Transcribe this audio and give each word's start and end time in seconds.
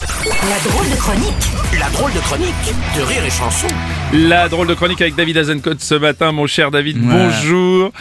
La 0.00 0.58
drôle 0.70 0.90
de 0.90 0.96
chronique 0.96 1.50
La 1.78 1.88
drôle 1.90 2.12
de 2.12 2.18
chronique 2.18 2.74
de 2.96 3.02
Rire 3.02 3.24
et 3.24 3.30
Chanson. 3.30 3.68
La 4.12 4.48
drôle 4.48 4.66
de 4.66 4.74
chronique 4.74 5.00
avec 5.00 5.14
David 5.14 5.38
Azencote 5.38 5.80
ce 5.80 5.94
matin, 5.94 6.32
mon 6.32 6.48
cher 6.48 6.72
David, 6.72 6.96
Ouais. 6.98 7.04
bonjour. 7.12 7.92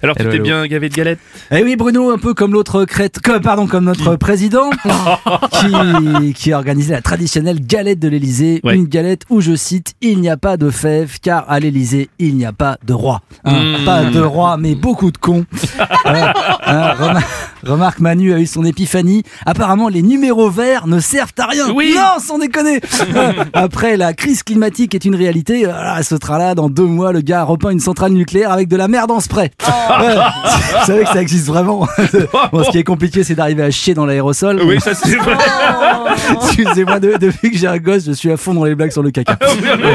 Alors 0.00 0.14
tu 0.14 0.22
Hello, 0.22 0.30
t'es 0.30 0.36
hello. 0.36 0.44
bien 0.44 0.66
gavé 0.68 0.88
de 0.88 0.94
galettes 0.94 1.18
Eh 1.50 1.64
oui, 1.64 1.74
Bruno, 1.74 2.10
un 2.12 2.18
peu 2.18 2.34
comme 2.34 2.52
l'autre 2.52 2.84
crête, 2.84 3.18
que- 3.20 3.38
pardon, 3.38 3.66
comme 3.66 3.84
notre 3.84 4.14
président, 4.16 4.70
qui, 5.52 6.32
qui 6.34 6.52
a 6.52 6.56
organisé 6.56 6.92
la 6.92 7.02
traditionnelle 7.02 7.60
galette 7.60 7.98
de 7.98 8.08
l'Élysée. 8.08 8.60
Ouais. 8.62 8.76
Une 8.76 8.86
galette 8.86 9.22
où, 9.28 9.40
je 9.40 9.56
cite, 9.56 9.94
il 10.00 10.20
n'y 10.20 10.30
a 10.30 10.36
pas 10.36 10.56
de 10.56 10.70
fèves, 10.70 11.18
car 11.20 11.44
à 11.50 11.58
l'Élysée, 11.58 12.10
il 12.20 12.36
n'y 12.36 12.46
a 12.46 12.52
pas 12.52 12.78
de 12.86 12.92
roi. 12.94 13.22
Hein, 13.44 13.78
Mmh. 13.80 13.84
Pas 13.84 14.04
de 14.04 14.20
roi, 14.20 14.56
mais 14.56 14.74
beaucoup 14.76 15.10
de 15.10 15.18
cons. 15.18 15.44
Hein, 16.04 16.32
remar- 16.98 17.22
remarque, 17.64 18.00
Manu 18.00 18.32
a 18.32 18.38
eu 18.38 18.46
son 18.46 18.64
épiphanie. 18.64 19.22
Apparemment, 19.46 19.88
les 19.88 20.02
numéros 20.02 20.50
verts 20.50 20.86
ne 20.86 21.00
servent 21.00 21.32
à 21.38 21.46
rien. 21.46 21.70
Oui. 21.72 21.94
Non, 21.96 22.20
sans 22.22 22.38
déconner. 22.38 22.80
Après, 23.52 23.96
la 23.96 24.12
crise 24.12 24.42
climatique 24.42 24.94
est 24.94 25.04
une 25.04 25.14
réalité. 25.14 25.64
Voilà, 25.64 26.02
ce 26.02 26.16
sera-là, 26.16 26.54
dans 26.54 26.68
deux 26.68 26.84
mois, 26.86 27.12
le 27.12 27.20
gars 27.20 27.42
repeint 27.44 27.70
une 27.70 27.80
centrale 27.80 28.12
nucléaire 28.12 28.50
avec 28.52 28.68
de 28.68 28.76
la 28.76 28.88
merde 28.88 29.10
en 29.10 29.20
spray. 29.20 29.50
Ouais, 30.00 30.14
vous 30.14 30.86
savez 30.86 31.02
que 31.04 31.08
ça 31.10 31.20
existe 31.22 31.46
vraiment. 31.46 31.86
Bon, 32.52 32.64
ce 32.64 32.70
qui 32.70 32.78
est 32.78 32.84
compliqué, 32.84 33.22
c'est 33.24 33.34
d'arriver 33.34 33.62
à 33.62 33.70
chier 33.70 33.94
dans 33.94 34.06
l'aérosol. 34.06 34.60
Oui, 34.64 34.80
ça 34.80 34.94
c'est 34.94 35.16
vrai. 35.16 35.34
Excusez-moi, 36.42 37.00
de- 37.00 37.16
depuis 37.18 37.50
que 37.50 37.56
j'ai 37.58 37.66
un 37.66 37.78
gosse, 37.78 38.04
je 38.06 38.12
suis 38.12 38.30
à 38.30 38.36
fond 38.36 38.54
dans 38.54 38.64
les 38.64 38.74
blagues 38.74 38.90
sur 38.92 39.02
le 39.02 39.10
caca. 39.10 39.38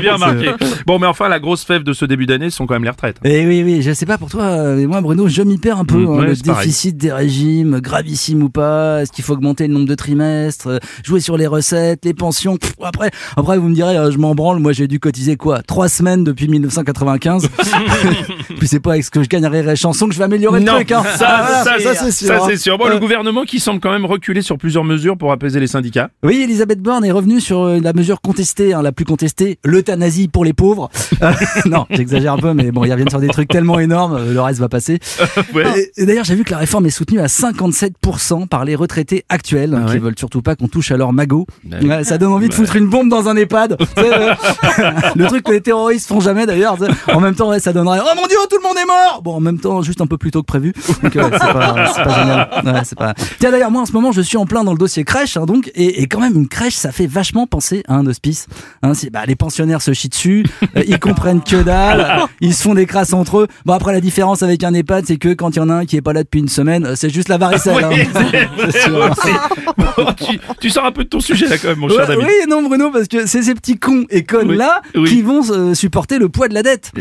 Bien 0.00 0.14
remarqué. 0.14 0.50
Bon, 0.86 0.98
mais 0.98 1.06
enfin, 1.06 1.28
la 1.28 1.38
grosse 1.40 1.64
fève 1.64 1.82
de 1.82 1.92
ce 1.92 2.04
début 2.04 2.26
d'année, 2.26 2.50
ce 2.50 2.56
sont 2.56 2.66
quand 2.66 2.74
même 2.74 2.84
les 2.84 2.90
retraites. 2.90 3.16
Et 3.24 3.42
Eh 3.42 3.46
oui, 3.46 3.62
oui, 3.64 3.82
je 3.82 3.92
sais 3.92 4.06
pas 4.06 4.18
pour 4.18 4.30
toi, 4.30 4.74
mais 4.76 4.86
moi, 4.86 5.00
Bruno, 5.00 5.28
je 5.28 5.42
m'y 5.42 5.58
perds 5.58 5.78
un 5.78 5.84
peu. 5.84 5.96
Mm, 5.98 6.06
hein, 6.06 6.18
ouais, 6.20 6.26
le 6.26 6.34
pareil. 6.44 6.66
déficit 6.66 6.96
des 6.96 7.12
régimes, 7.12 7.45
gravissime 7.54 8.42
ou 8.42 8.48
pas, 8.48 9.02
est-ce 9.02 9.12
qu'il 9.12 9.24
faut 9.24 9.32
augmenter 9.34 9.66
le 9.66 9.74
nombre 9.74 9.86
de 9.86 9.94
trimestres, 9.94 10.68
euh, 10.68 10.78
jouer 11.04 11.20
sur 11.20 11.36
les 11.36 11.46
recettes, 11.46 12.04
les 12.04 12.14
pensions. 12.14 12.56
Pff, 12.56 12.74
après, 12.82 13.10
après, 13.36 13.58
vous 13.58 13.68
me 13.68 13.74
direz, 13.74 13.96
euh, 13.96 14.10
je 14.10 14.18
m'en 14.18 14.34
branle, 14.34 14.58
moi 14.58 14.72
j'ai 14.72 14.86
dû 14.88 14.98
cotiser 15.00 15.36
quoi 15.36 15.62
Trois 15.62 15.88
semaines 15.88 16.24
depuis 16.24 16.48
1995. 16.48 17.48
Puis 18.58 18.68
c'est 18.68 18.80
pas 18.80 18.92
avec 18.92 19.04
ce 19.04 19.10
que 19.10 19.22
je 19.22 19.28
gagnerai 19.28 19.62
les 19.62 19.76
chansons 19.76 20.06
que 20.08 20.14
je 20.14 20.18
vais 20.18 20.24
améliorer 20.24 20.60
Non, 20.60 20.72
le 20.72 20.78
truc. 20.78 20.92
Hein. 20.92 21.02
ça, 21.16 21.26
Ah, 21.28 21.64
ça, 21.64 21.74
voilà, 21.80 21.94
c'est 22.00 22.10
sûr. 22.10 22.26
ça, 22.28 22.36
hein. 22.36 22.46
c'est 22.48 22.56
sûr. 22.56 22.78
Bon, 22.78 22.86
Euh, 22.86 22.90
le 22.94 22.98
gouvernement 22.98 23.44
qui 23.44 23.60
semble 23.60 23.80
quand 23.80 23.90
même 23.90 24.04
reculer 24.06 24.42
sur 24.42 24.58
plusieurs 24.58 24.84
mesures 24.84 25.16
pour 25.16 25.32
apaiser 25.32 25.60
les 25.60 25.66
syndicats. 25.66 26.10
Oui, 26.24 26.40
Elisabeth 26.42 26.80
Borne 26.80 27.04
est 27.04 27.10
revenue 27.12 27.40
sur 27.40 27.62
euh, 27.62 27.80
la 27.80 27.92
mesure 27.92 28.20
contestée, 28.20 28.72
hein, 28.74 28.82
la 28.82 28.92
plus 28.92 29.04
contestée, 29.04 29.58
l'euthanasie 29.64 30.28
pour 30.28 30.44
les 30.44 30.52
pauvres. 30.52 30.90
Euh, 31.22 31.32
non, 31.66 31.86
j'exagère 31.90 32.32
un 32.34 32.38
peu, 32.38 32.54
mais 32.54 32.70
bon, 32.70 32.84
ils 32.84 32.90
reviennent 32.92 33.10
sur 33.10 33.20
des 33.20 33.28
trucs 33.28 33.48
tellement 33.48 33.78
énormes, 33.78 34.16
euh, 34.16 34.32
le 34.32 34.40
reste 34.40 34.60
va 34.60 34.68
passer. 34.68 34.98
Ouais. 35.54 35.90
D'ailleurs, 35.98 36.24
j'ai 36.24 36.34
vu 36.34 36.44
que 36.44 36.50
la 36.52 36.58
réforme 36.58 36.86
est 36.86 36.90
soutenue 36.90 37.20
à 37.20 37.28
57% 37.40 38.48
par 38.48 38.64
les 38.64 38.74
retraités 38.74 39.24
actuels, 39.28 39.74
hein, 39.74 39.82
Ah 39.84 39.86
qui 39.88 39.92
ouais. 39.94 39.98
veulent 39.98 40.18
surtout 40.18 40.42
pas 40.42 40.56
qu'on 40.56 40.68
touche 40.68 40.90
à 40.90 40.96
leur 40.96 41.12
magot. 41.12 41.46
Bah. 41.64 41.76
Ouais, 41.82 42.04
ça 42.04 42.18
donne 42.18 42.32
envie 42.32 42.48
de 42.48 42.54
foutre 42.54 42.76
une 42.76 42.88
bombe 42.88 43.08
dans 43.08 43.28
un 43.28 43.36
EHPAD. 43.36 43.76
Euh, 43.98 44.34
le 45.16 45.26
truc 45.26 45.42
que 45.44 45.52
les 45.52 45.60
terroristes 45.60 46.06
font 46.06 46.20
jamais 46.20 46.44
d'ailleurs. 46.46 46.76
En 47.12 47.18
même 47.20 47.34
temps, 47.34 47.48
ouais, 47.48 47.60
ça 47.60 47.72
donnerait 47.72 47.98
Oh 48.02 48.12
mon 48.14 48.26
dieu, 48.26 48.36
tout 48.50 48.56
le 48.56 48.62
monde 48.62 48.76
est 48.76 48.86
mort 48.86 49.22
Bon, 49.22 49.34
en 49.34 49.40
même 49.40 49.58
temps, 49.58 49.80
juste 49.82 50.00
un 50.00 50.06
peu 50.06 50.18
plus 50.18 50.30
tôt 50.30 50.42
que 50.42 50.46
prévu. 50.46 50.72
Donc, 51.02 51.12
c'est 51.14 51.18
pas, 51.20 51.86
c'est 51.94 52.02
pas 52.04 52.14
génial. 52.14 52.82
C'est 52.84 52.98
pas... 52.98 53.14
Tiens, 53.38 53.50
d'ailleurs, 53.50 53.70
moi 53.70 53.82
en 53.82 53.86
ce 53.86 53.92
moment, 53.92 54.12
je 54.12 54.20
suis 54.20 54.36
en 54.36 54.44
plein 54.46 54.64
dans 54.64 54.72
le 54.72 54.78
dossier 54.78 55.02
crèche, 55.04 55.36
hein, 55.36 55.46
donc, 55.46 55.70
et, 55.74 56.02
et 56.02 56.06
quand 56.08 56.20
même, 56.20 56.34
une 56.36 56.48
crèche, 56.48 56.74
ça 56.74 56.92
fait 56.92 57.06
vachement 57.06 57.46
penser 57.46 57.82
à 57.88 57.94
un 57.94 58.06
hospice. 58.06 58.46
Hein, 58.82 58.92
bah, 59.12 59.24
les 59.26 59.34
pensionnaires 59.36 59.82
se 59.82 59.92
chient 59.92 60.08
dessus, 60.10 60.44
euh, 60.76 60.82
ils 60.86 60.98
comprennent 61.00 61.42
que 61.42 61.62
dalle, 61.62 62.26
ils 62.40 62.54
se 62.54 62.62
font 62.62 62.74
des 62.74 62.86
crasses 62.86 63.12
entre 63.14 63.38
eux. 63.38 63.48
Bon, 63.64 63.72
après, 63.72 63.92
la 63.92 64.00
différence 64.00 64.42
avec 64.42 64.62
un 64.62 64.74
EHPAD, 64.74 65.06
c'est 65.06 65.16
que 65.16 65.32
quand 65.32 65.56
il 65.56 65.58
y 65.58 65.62
en 65.62 65.70
a 65.70 65.74
un 65.74 65.84
qui 65.86 65.96
est 65.96 66.02
pas 66.02 66.12
là 66.12 66.22
depuis 66.22 66.40
une 66.40 66.48
semaine, 66.48 66.84
euh, 66.86 66.94
c'est 66.96 67.10
juste 67.10 67.25
la 67.28 67.38
varicelle. 67.38 67.84
hein. 67.84 67.90
Oui, 67.92 68.72
sûr. 68.80 69.10
Bon, 69.76 70.12
tu, 70.14 70.38
tu 70.60 70.70
sors 70.70 70.84
un 70.84 70.92
peu 70.92 71.04
de 71.04 71.08
ton 71.08 71.20
sujet 71.20 71.46
là 71.48 71.56
quand 71.58 71.68
même, 71.68 71.78
mon 71.78 71.88
cher 71.88 72.00
Ouais, 72.00 72.06
David. 72.06 72.24
oui, 72.26 72.48
non, 72.48 72.62
Bruno, 72.62 72.90
parce 72.90 73.08
que 73.08 73.26
c'est 73.26 73.42
ces 73.42 73.54
petits 73.54 73.78
cons 73.78 74.04
et 74.10 74.24
connes 74.24 74.50
Oui, 74.50 74.56
là 74.56 74.82
oui. 74.94 75.08
qui 75.08 75.22
vont 75.22 75.40
euh, 75.50 75.74
supporter 75.74 76.18
le 76.18 76.28
poids 76.28 76.48
de 76.48 76.54
la 76.54 76.62
dette. 76.62 76.92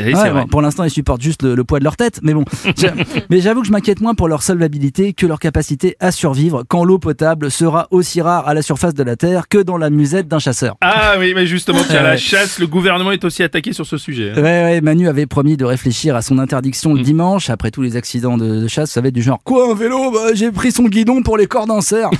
Pour 0.52 0.62
l'instant, 0.62 0.84
ils 0.84 0.90
supportent 0.90 1.22
juste 1.22 1.44
le, 1.44 1.56
le 1.56 1.64
poids 1.64 1.80
de 1.80 1.84
leur 1.84 1.98
tête, 1.98 2.20
mais 2.24 2.34
bon. 2.34 2.46
Mais 3.30 3.42
j'avoue 3.42 3.62
que 3.62 3.68
je 3.68 3.72
m'inquiète 3.72 4.02
moins 4.02 4.14
pour 4.14 4.28
leur 4.28 4.44
solvabilité 4.44 5.14
que 5.14 5.26
leur 5.26 5.40
capacité 5.40 5.96
à 6.00 6.12
survivre 6.12 6.64
quand 6.68 6.84
l'eau 6.84 7.00
potable 7.00 7.52
sera 7.52 7.88
aussi 7.92 8.22
rare 8.22 8.48
à 8.48 8.54
la 8.54 8.62
surface 8.62 8.94
de 8.94 9.04
la 9.04 9.16
terre 9.16 9.48
que 9.48 9.58
dans 9.58 9.78
la 9.78 9.90
musette 9.90 10.28
d'un 10.28 10.40
chasseur. 10.40 10.76
Ah 10.82 11.16
oui, 11.20 11.34
mais 11.36 11.46
justement, 11.46 11.80
tiens, 11.88 12.02
la 12.04 12.18
chasse, 12.18 12.60
le 12.60 12.68
gouvernement 12.68 13.12
est 13.12 13.24
aussi 13.24 13.44
attaqué 13.44 13.74
sur 13.74 13.86
ce 13.86 13.98
sujet. 13.98 14.32
hein. 14.32 14.36
Ouais, 14.38 14.42
ouais, 14.64 14.82
Manu 14.82 15.08
avait 15.08 15.26
promis 15.26 15.58
de 15.58 15.66
réfléchir 15.66 16.16
à 16.16 16.22
son 16.22 16.38
interdiction 16.40 16.94
Mm. 16.94 16.98
le 16.98 17.04
dimanche 17.04 17.50
après 17.50 17.72
tous 17.72 17.82
les 17.82 17.96
accidents 17.96 18.38
de, 18.38 18.62
de 18.62 18.68
chasse. 18.68 18.92
Ça 18.92 19.02
va 19.02 19.08
être 19.10 19.14
du 19.14 19.22
genre 19.22 19.40
quoi 19.44 19.72
un 19.72 19.76
vélo 19.76 20.12
Bah, 20.16 20.34
J'ai 20.34 20.50
pris 20.52 20.72
son 20.72 20.84
guidon 20.84 21.22
pour 21.24 21.38
les 21.38 21.46
cordes 21.46 21.68
d'un 21.68 21.82
cerf. 21.82 22.10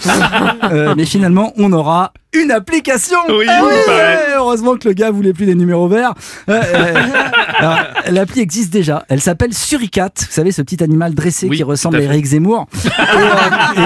Euh, 0.72 0.96
mais 0.98 1.06
finalement, 1.06 1.54
on 1.58 1.72
aura 1.72 2.12
une 2.36 2.52
application. 2.52 3.18
Oui, 3.30 3.46
Ah 3.50 3.62
paraît. 3.86 4.20
heureusement 4.38 4.76
que 4.76 4.88
le 4.88 4.94
gars 4.94 5.12
voulait 5.12 5.34
plus 5.34 5.46
des 5.46 5.56
numéros 5.56 5.88
verts. 5.88 6.14
Euh, 6.50 6.62
euh, 6.74 7.76
L'appli 8.12 8.42
existe 8.42 8.72
déjà. 8.72 9.06
Elle 9.10 9.22
s'appelle 9.22 9.54
Suricat. 9.54 10.10
Vous 10.18 10.26
savez, 10.30 10.52
ce 10.52 10.62
petit 10.62 10.84
animal 10.84 11.14
dressé 11.14 11.48
Oui, 11.50 11.58
qui 11.58 11.64
ressemble 11.64 11.98
à. 11.98 12.02
Eric 12.02 12.26
Zemmour. 12.26 12.68
Et, 12.76 12.88
euh, 12.88 13.82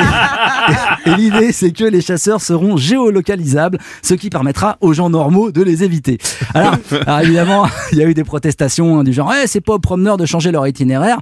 et- 1.05 1.09
et 1.11 1.15
l'idée, 1.15 1.51
c'est 1.51 1.71
que 1.71 1.83
les 1.83 2.01
chasseurs 2.01 2.41
seront 2.41 2.77
géolocalisables, 2.77 3.79
ce 4.03 4.13
qui 4.13 4.29
permettra 4.29 4.77
aux 4.81 4.93
gens 4.93 5.09
normaux 5.09 5.51
de 5.51 5.61
les 5.63 5.83
éviter. 5.83 6.17
Alors, 6.53 6.75
alors 7.07 7.19
évidemment, 7.21 7.67
il 7.91 7.97
y 7.97 8.03
a 8.03 8.05
eu 8.05 8.13
des 8.13 8.23
protestations 8.23 8.99
hein, 8.99 9.03
du 9.03 9.13
genre, 9.13 9.29
ouais, 9.29 9.47
c'est 9.47 9.61
pas 9.61 9.73
aux 9.73 9.79
promeneurs 9.79 10.17
de 10.17 10.25
changer 10.25 10.51
leur 10.51 10.67
itinéraire. 10.67 11.17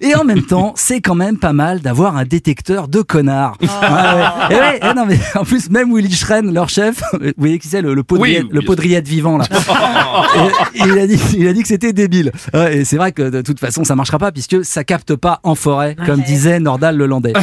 Et 0.00 0.14
en 0.14 0.24
même 0.24 0.42
temps, 0.42 0.72
c'est 0.76 1.00
quand 1.00 1.14
même 1.14 1.38
pas 1.38 1.52
mal 1.52 1.80
d'avoir 1.80 2.16
un 2.16 2.24
détecteur 2.24 2.88
de 2.88 3.00
connards. 3.02 3.56
Ah 3.82 4.16
ouais. 4.50 4.56
Et 4.56 4.58
ouais, 4.60 4.80
eh 4.90 4.94
non, 4.94 5.06
mais 5.06 5.18
en 5.34 5.44
plus, 5.44 5.70
même 5.70 5.94
Willy 5.94 6.12
Schren, 6.14 6.52
leur 6.52 6.68
chef, 6.70 7.02
vous 7.20 7.32
voyez 7.36 7.58
qui 7.58 7.68
c'est, 7.68 7.82
le, 7.82 7.94
le 7.94 8.02
podriette, 8.02 8.44
Oui, 8.44 8.48
le 8.52 8.60
bien 8.60 8.66
podriette 8.66 9.06
vivant, 9.08 9.38
là. 9.38 9.44
Et 10.74 10.80
il 10.86 10.98
a 10.98 11.06
dit, 11.06 11.20
il 11.36 11.48
a 11.48 11.52
dit 11.52 11.62
que 11.62 11.68
c'était 11.68 11.92
débile. 11.92 12.32
Et 12.70 12.84
c'est 12.84 12.96
vrai 12.96 13.12
que 13.12 13.22
de 13.22 13.42
toute 13.42 13.60
façon, 13.60 13.84
ça 13.84 13.94
marchera 13.96 14.18
pas 14.18 14.32
puisque 14.32 14.64
ça 14.64 14.84
capte 14.84 15.14
pas 15.16 15.40
en 15.42 15.54
forêt, 15.54 15.96
comme 16.06 16.22
disait 16.22 16.60
Nordal 16.60 16.96
le 16.96 17.06
Landais. 17.06 17.32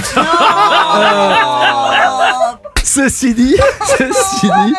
Euh, 0.97 1.33
Ceci 2.83 3.33
dit, 3.35 3.55
ceci 3.85 4.47
dit, 4.47 4.73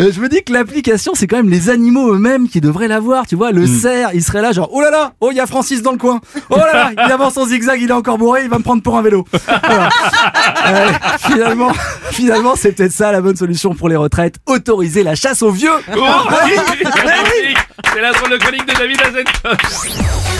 euh, 0.00 0.10
je 0.12 0.20
me 0.20 0.28
dis 0.28 0.42
que 0.42 0.52
l'application, 0.52 1.12
c'est 1.14 1.26
quand 1.26 1.36
même 1.36 1.50
les 1.50 1.68
animaux 1.68 2.14
eux-mêmes 2.14 2.48
qui 2.48 2.60
devraient 2.60 2.88
l'avoir. 2.88 3.26
Tu 3.26 3.36
vois, 3.36 3.52
le 3.52 3.66
cerf, 3.66 4.10
il 4.14 4.22
serait 4.22 4.42
là, 4.42 4.52
genre, 4.52 4.68
oh 4.72 4.80
là 4.80 4.90
là, 4.90 5.12
oh, 5.20 5.28
il 5.30 5.36
y 5.36 5.40
a 5.40 5.46
Francis 5.46 5.82
dans 5.82 5.92
le 5.92 5.98
coin. 5.98 6.20
Oh 6.48 6.56
là 6.56 6.72
là, 6.72 6.90
il 6.92 7.12
avance 7.12 7.36
en 7.36 7.46
zigzag, 7.46 7.80
il 7.80 7.90
est 7.90 7.92
encore 7.92 8.18
bourré, 8.18 8.42
il 8.44 8.50
va 8.50 8.58
me 8.58 8.62
prendre 8.62 8.82
pour 8.82 8.96
un 8.96 9.02
vélo. 9.02 9.26
Voilà. 9.46 9.88
Euh, 10.66 10.88
finalement, 11.18 11.72
finalement, 12.10 12.54
c'est 12.56 12.72
peut-être 12.72 12.92
ça 12.92 13.12
la 13.12 13.20
bonne 13.20 13.36
solution 13.36 13.74
pour 13.74 13.88
les 13.88 13.96
retraites. 13.96 14.36
Autoriser 14.46 15.02
la 15.02 15.14
chasse 15.14 15.42
aux 15.42 15.50
vieux. 15.50 15.70
Oh, 15.96 16.06
magnifique. 16.30 17.58
C'est 17.92 18.00
la 18.00 18.12
drôle 18.12 18.30
de 18.30 18.36
chronique 18.36 18.66
de 18.66 18.74
David 18.74 19.00
Azencote. 19.00 20.39